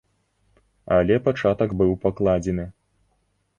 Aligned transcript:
Але 0.95 1.17
пачатак 1.27 1.77
быў 1.83 1.93
пакладзены. 2.09 2.69